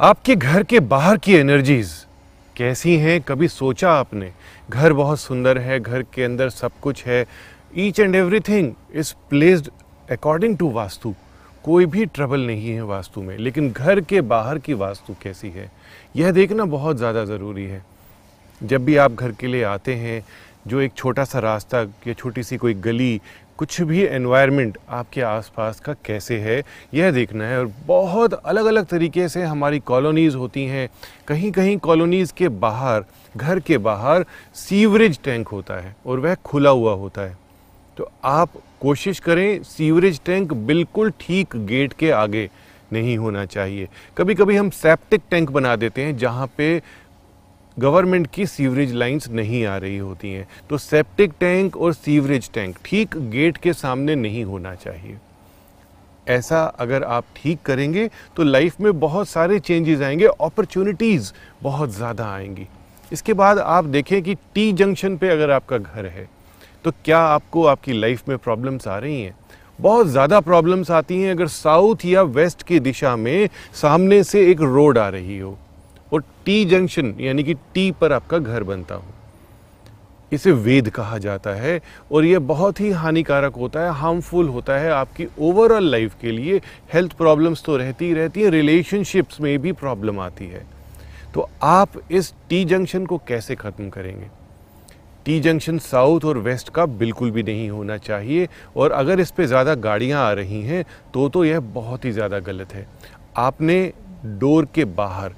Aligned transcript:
आपके 0.00 0.34
घर 0.36 0.62
के 0.62 0.80
बाहर 0.80 1.16
की 1.16 1.34
एनर्जीज 1.34 1.90
कैसी 2.56 2.96
हैं? 2.96 3.20
कभी 3.20 3.46
सोचा 3.48 3.90
आपने? 3.90 4.30
घर 4.70 4.92
बहुत 4.92 5.20
सुंदर 5.20 5.58
है, 5.58 5.78
घर 5.80 6.02
के 6.14 6.24
अंदर 6.24 6.50
सब 6.50 6.72
कुछ 6.82 7.04
है। 7.06 7.24
Each 7.76 8.00
and 8.00 8.14
everything 8.14 8.72
is 8.94 9.12
placed 9.30 9.70
according 10.10 10.56
to 10.58 10.70
vastu 10.70 11.14
कोई 11.64 11.86
भी 11.86 12.04
ट्रबल 12.06 12.40
नहीं 12.40 12.70
है 12.70 12.82
वास्तु 12.82 13.22
में, 13.22 13.36
लेकिन 13.38 13.70
घर 13.72 14.00
के 14.00 14.20
बाहर 14.20 14.58
की 14.58 14.74
वास्तु 14.74 15.14
कैसी 15.22 15.50
है? 15.50 15.70
यह 16.16 16.30
देखना 16.30 16.64
बहुत 16.64 16.96
ज़्यादा 16.96 17.24
ज़रूरी 17.24 17.64
है। 17.64 17.84
जब 18.60 18.84
भी 18.84 18.96
आप 18.96 19.12
घर 19.12 19.32
के 19.32 19.46
लिए 19.46 19.62
आते 19.64 19.94
हैं, 19.94 20.22
जो 20.66 20.80
एक 20.80 20.92
छोटा 20.96 21.24
सा 21.24 21.38
रास्ता 21.38 21.82
या 22.06 22.12
छोटी 22.12 22.42
सी 22.42 22.56
कोई 22.56 22.74
गली 22.74 23.20
कुछ 23.58 23.80
भी 23.80 24.02
एनवायरनमेंट 24.02 24.78
आपके 24.88 25.20
आसपास 25.20 25.80
का 25.80 25.92
कैसे 26.04 26.38
है, 26.38 26.62
यह 26.94 27.10
देखना 27.10 27.44
है 27.44 27.58
और 27.58 27.70
बहुत 27.86 28.34
अलग 28.34 28.64
अलग 28.64 28.86
तरीके 28.86 29.28
से 29.28 29.42
हमारी 29.42 29.78
कॉलोनीज़ 29.78 30.36
होती 30.36 30.64
हैं। 30.64 30.88
कहीं 31.28 31.50
कहीं 31.52 31.76
कॉलोनीज़ 31.78 32.32
के 32.36 32.48
बाहर, 32.48 33.04
घर 33.36 33.60
के 33.60 33.78
बाहर 33.78 34.24
सीवरेज 34.54 35.18
टैंक 35.24 35.48
होता 35.48 35.80
है 35.80 35.94
और 36.06 36.20
वह 36.20 36.34
खुला 36.44 36.70
हुआ 36.70 36.92
होता 36.94 37.22
है। 37.22 37.36
तो 37.96 38.10
आप 38.24 38.62
कोशिश 38.80 39.18
करें 39.18 39.62
सीवरेज 39.62 40.20
टैंक 40.26 40.52
बिल्कुल 40.52 41.12
ठीक 41.20 41.56
गेट 41.66 41.92
के 41.92 42.10
आगे 42.10 42.48
नहीं 42.92 43.16
होना 43.18 43.44
चाहिए। 43.46 43.88
कभी 44.16 44.34
कभी 44.34 44.56
हम 44.56 44.70
सेप्टिक 44.70 45.22
टैंक 45.30 45.50
बना 45.50 45.74
देते 45.76 46.02
हैं 46.02 46.16
जहाँ 46.16 46.50
पे 46.56 46.80
गवर्नमेंट 47.76 48.26
की 48.26 48.46
सीवरेज 48.46 48.92
लाइंस 48.94 49.28
नहीं 49.30 49.64
आ 49.64 49.76
रही 49.76 49.96
होती 49.98 50.32
हैं। 50.32 50.46
तो 50.70 50.78
सेप्टिक 50.78 51.32
टैंक 51.40 51.76
और 51.76 51.92
सीवरेज 51.94 52.50
टैंक 52.54 52.76
ठीक 52.84 53.16
गेट 53.30 53.56
के 53.56 53.72
सामने 53.74 54.14
नहीं 54.14 54.44
होना 54.44 54.74
चाहिए। 54.74 55.16
ऐसा 56.26 56.62
अगर 56.80 57.04
आप 57.04 57.24
ठीक 57.36 57.60
करेंगे 57.64 58.08
तो 58.36 58.42
लाइफ 58.42 58.80
में 58.80 58.98
बहुत 59.00 59.28
सारे 59.28 59.58
चेंजेस 59.60 60.00
आएँगे 60.00 60.26
अपॉर्चुनिटीज़ 60.26 61.32
बहुत 61.62 61.90
ज़्यादा 61.90 62.26
आएँगी। 62.26 62.66
इसके 63.12 63.32
बाद 63.34 63.58
आप 63.58 63.84
देखें 63.86 64.22
कि 64.22 64.34
टी 64.54 64.72
जंक्शन 64.72 65.16
पे 65.16 65.28
अगर 65.28 65.50
आपका 65.50 65.78
घर 65.78 66.06
है 66.06 66.28
तो 66.84 66.90
क्या 67.04 67.18
आपको 67.18 67.64
आपकी 67.66 67.92
लाइफ 67.92 68.28
में 68.28 68.36
प्रॉब्लम्स 68.38 68.88
आ 68.88 68.96
रही 68.98 69.20
हैं? 69.20 69.34
बहुत 69.78 70.06
ज़्यादा 70.06 70.40
प्रॉब्लम्स 70.40 70.90
आती 70.90 71.20
हैं 71.22 71.30
अगर 71.30 71.46
साउथ 71.48 72.04
या 72.04 72.22
वेस्ट 72.22 72.62
की 72.62 72.80
दिशा 72.80 73.14
में 73.16 73.48
सामने 73.74 74.22
से 74.24 74.50
एक 74.50 74.60
रोड 74.62 74.98
आ 74.98 75.08
रही 75.08 75.38
हो। 75.38 75.56
और 76.12 76.22
टी 76.44 76.64
जंक्शन 76.64 77.14
यानी 77.20 77.44
कि 77.44 77.54
टी 77.74 77.90
पर 77.92 78.12
आपका 78.12 78.38
घर 78.38 78.62
बनता 78.64 78.94
हो। 78.94 79.04
इसे 80.32 80.52
वेद 80.52 80.88
कहा 80.90 81.18
जाता 81.18 81.50
है 81.54 81.80
और 82.12 82.24
यह 82.24 82.38
बहुत 82.44 82.80
ही 82.80 82.90
हानिकारक 82.92 83.56
होता 83.56 83.80
है 83.80 83.92
हार्मफुल 83.94 84.48
होता 84.48 84.78
है 84.78 84.90
आपकी 84.92 85.26
ओवरऑल 85.40 85.90
लाइफ 85.90 86.14
के 86.20 86.30
लिए। 86.30 86.60
हेल्थ 86.92 87.12
प्रॉब्लम्स 87.16 87.62
तो 87.64 87.76
रहती 87.76 88.06
ही 88.06 88.14
रहती 88.14 88.42
है 88.42 88.50
रिलेशनशिप्स 88.50 89.40
में 89.40 89.58
भी 89.58 89.72
प्रॉब्लम 89.74 90.18
आती 90.20 90.46
है। 90.46 90.64
तो 91.34 91.48
आप 91.64 92.00
इस 92.10 92.32
टी 92.48 92.64
जंक्शन 92.64 93.06
को 93.06 93.18
कैसे 93.28 93.54
ख़त्म 93.56 93.88
करेंगे? 93.90 94.26
टी 95.26 95.38
जंक्शन 95.40 95.78
साउथ 95.80 96.24
और 96.24 96.38
वेस्ट 96.38 96.68
का 96.68 96.86
बिल्कुल 96.96 97.30
भी 97.30 97.42
नहीं 97.42 97.68
होना 97.70 97.96
चाहिए 97.98 98.48
और 98.76 98.92
अगर 98.92 99.20
इस 99.20 99.30
पे 99.30 99.46
ज़्यादा 99.46 99.74
गाड़ियाँ 99.76 100.22
आ 100.22 100.32
रही 100.32 100.62
हैं 100.62 100.84
तो 101.14 101.28
तो 101.28 101.44
यह 101.44 101.60
बहुत 101.60 102.04
ही 102.04 102.12
ज़्यादा 102.12 102.38
गलत 102.40 102.74
है। 102.74 102.86
आपने 103.36 103.92
डोर 104.24 104.68
के 104.74 104.84
बाहर 104.84 105.32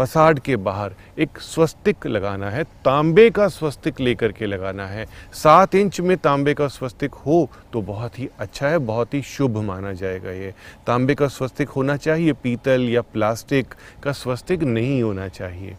फसाड 0.00 0.38
के 0.38 0.56
बाहर 0.56 0.92
एक 1.18 1.38
स्वस्तिक 1.38 2.06
लगाना 2.06 2.50
है, 2.50 2.62
तांबे 2.64 3.28
का 3.30 3.48
स्वस्तिक 3.48 3.98
लेकर 4.00 4.32
के 4.32 4.46
लगाना 4.46 4.86
है। 4.86 5.04
सात 5.34 5.74
इंच 5.74 6.00
में 6.00 6.16
तांबे 6.16 6.54
का 6.54 6.68
स्वस्तिक 6.68 7.14
हो 7.16 7.48
तो 7.72 7.82
बहुत 7.82 8.18
ही 8.18 8.28
अच्छा 8.38 8.68
है, 8.68 8.78
बहुत 8.78 9.14
ही 9.14 9.20
शुभ 9.22 9.56
माना 9.58 9.92
जाएगा 9.92 10.30
ये। 10.30 10.54
तांबे 10.86 11.14
का 11.14 11.28
स्वस्तिक 11.28 11.68
होना 11.68 11.96
चाहिए, 11.96 12.32
पीतल 12.32 12.88
या 12.88 13.00
प्लास्टिक 13.02 13.74
का 14.02 14.12
स्वस्तिक 14.12 14.62
नहीं 14.62 15.02
होना 15.02 15.28
चाहिए। 15.28 15.76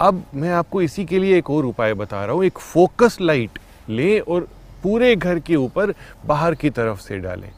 अब 0.00 0.22
मैं 0.34 0.50
आपको 0.50 0.82
इसी 0.82 1.04
के 1.04 1.18
लिए 1.18 1.38
एक 1.38 1.50
और 1.50 1.64
उपाय 1.64 1.94
बता 1.94 2.24
रहा 2.24 2.34
हूँ, 2.34 2.44
एक 2.44 2.58
फोकस 2.58 3.16
लाइट 3.20 3.58
लें 3.88 4.20
और 4.20 4.48
पूरे 4.82 5.14
घर 5.16 5.38
के 5.38 5.56
ऊपर 5.56 5.94
बाहर 6.26 6.54
की 6.54 6.70
तरफ़ 6.70 7.00
से 7.00 7.18
डालें। 7.18 7.50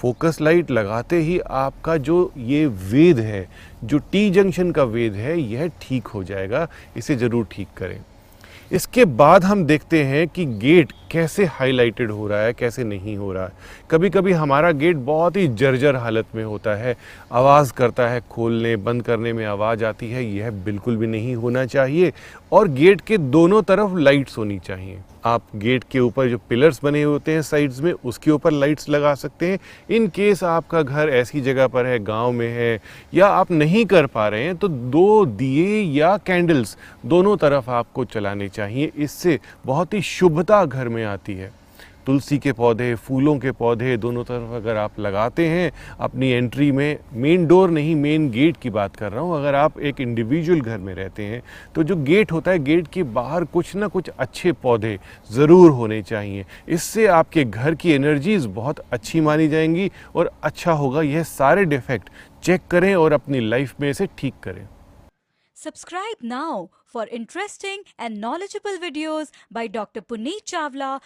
फोकस 0.00 0.38
लाइट 0.40 0.70
लगाते 0.70 1.16
ही 1.16 1.38
आपका 1.40 1.96
जो 1.96 2.32
ये 2.36 2.66
वेद 2.66 3.18
है, 3.18 3.48
जो 3.84 3.98
टी 4.12 4.30
जंक्शन 4.30 4.70
का 4.70 4.84
वेद 4.84 5.14
है, 5.14 5.40
यह 5.40 5.70
ठीक 5.82 6.06
हो 6.06 6.22
जाएगा। 6.24 6.66
इसे 6.96 7.16
ज़रूर 7.16 7.46
ठीक 7.50 7.68
करें। 7.76 8.00
इसके 8.72 9.04
बाद 9.04 9.44
हम 9.44 9.64
देखते 9.64 10.02
हैं 10.04 10.26
कि 10.28 10.44
गेट 10.46 10.92
कैसे 11.10 11.44
हाईलाइटेड 11.44 12.10
हो 12.10 12.26
रहा 12.28 12.40
है, 12.40 12.52
कैसे 12.52 12.84
नहीं 12.84 13.16
हो 13.16 13.32
रहा। 13.32 13.44
है 13.44 13.52
कभी 13.90 14.10
कभी 14.10 14.32
हमारा 14.32 14.70
गेट 14.72 14.96
बहुत 14.96 15.36
ही 15.36 15.46
जर्जर 15.48 15.96
हालत 15.96 16.26
में 16.34 16.44
होता 16.44 16.74
है। 16.74 16.96
आवाज़ 17.32 17.72
करता 17.72 18.08
है 18.08 18.20
खोलने, 18.30 18.76
बंद 18.76 19.02
करने 19.02 19.32
में 19.32 19.44
आवाज़ 19.46 19.84
आती 19.84 20.10
है। 20.10 20.24
यह 20.26 20.50
बिल्कुल 20.64 20.96
भी 20.96 21.06
नहीं 21.06 21.34
होना 21.36 21.66
चाहिए 21.66 22.12
और 22.52 22.68
गेट 22.70 23.00
के 23.00 23.18
दोनों 23.18 23.62
तरफ़ 23.62 23.98
लाइट्स 23.98 24.38
होनी 24.38 24.58
चाहिए। 24.58 24.98
आप 25.24 25.42
गेट 25.56 25.84
के 25.90 26.00
ऊपर 26.00 26.28
जो 26.28 26.38
पिलर्स 26.48 26.80
बने 26.84 27.02
होते 27.02 27.32
हैं 27.32 27.42
साइड्स 27.42 27.80
में, 27.80 27.92
उसके 27.92 28.30
ऊपर 28.30 28.52
लाइट्स 28.52 28.88
लगा 28.88 29.14
सकते 29.14 29.50
हैं। 29.50 29.58
इन 29.90 30.06
केस 30.08 30.42
आपका 30.44 30.82
घर 30.82 31.08
ऐसी 31.08 31.40
जगह 31.40 31.66
पर 31.66 31.86
है, 31.86 31.98
गाँव 31.98 32.32
में 32.32 32.48
है, 32.48 32.80
या 33.14 33.26
आप 33.26 33.50
नहीं 33.50 33.84
कर 33.86 34.06
पा 34.06 34.28
रहे 34.28 34.44
हैं 34.44 34.56
तो 34.56 34.68
दो 34.68 35.24
दिए 35.26 35.80
या 35.98 36.16
कैंडल्स 36.16 36.76
दोनों 37.06 37.36
तरफ़ 37.36 37.70
आपको 37.70 38.04
चलाने 38.04 38.48
चाहिए। 38.48 38.92
इससे 38.96 39.38
बहुत 39.66 39.94
ही 39.94 40.02
शुभता 40.02 40.64
घर 40.64 40.88
में 40.88 41.04
आती 41.04 41.34
है। 41.34 41.59
तुलसी 42.06 42.38
के 42.38 42.52
पौधे, 42.52 42.94
फूलों 42.94 43.38
के 43.38 43.52
पौधे, 43.52 43.96
दोनों 43.96 44.24
तरफ़ 44.24 44.54
अगर 44.54 44.76
आप 44.76 44.98
लगाते 45.00 45.46
हैं, 45.48 45.70
अपनी 46.00 46.30
एंट्री 46.30 46.70
में 46.72 46.98
मेन 47.12 47.46
डोर 47.46 47.70
नहीं 47.70 47.94
मेन 47.96 48.30
गेट 48.30 48.56
की 48.56 48.70
बात 48.70 48.96
कर 48.96 49.12
रहा 49.12 49.22
हूँ, 49.22 49.36
अगर 49.38 49.54
आप 49.54 49.78
एक 49.80 50.00
इंडिविजुअल 50.00 50.60
घर 50.60 50.78
में 50.78 50.94
रहते 50.94 51.24
हैं 51.24 51.42
तो 51.74 51.82
जो 51.82 51.96
गेट 51.96 52.32
होता 52.32 52.50
है 52.50 52.58
गेट 52.64 52.88
के 52.92 53.02
बाहर 53.02 53.44
कुछ 53.44 53.74
ना 53.76 53.88
कुछ 53.88 54.08
अच्छे 54.08 54.52
पौधे 54.62 54.98
ज़रूर 55.32 55.70
होने 55.70 56.02
चाहिए 56.02 56.44
इससे 56.68 57.06
आपके 57.06 57.44
घर 57.44 57.74
की 57.74 57.92
एनर्जीज 57.92 58.46
बहुत 58.56 58.84
अच्छी 58.92 59.20
मानी 59.20 59.48
जाएँगी 59.48 59.90
और 60.14 60.30
अच्छा 60.42 60.72
होगा 60.72 61.02
यह 61.02 61.22
सारे 61.22 61.64
डिफेक्ट 61.64 62.10
चेक 62.44 62.60
करें 62.70 62.94
और 62.94 63.12
अपनी 63.12 63.40
लाइफ 63.40 63.80
में 63.80 63.90
इसे 63.90 64.08
ठीक 64.18 64.34
करें 64.42 64.66
Subscribe 65.56 66.22
now 66.22 66.70
for 66.86 67.02
interesting 67.06 67.82
and 67.98 68.18
knowledgeable 68.18 68.78
videos 68.78 69.30
by 69.50 69.66
Dr. 69.66 70.00
Puneet 70.02 70.46
Chawla 70.46 71.00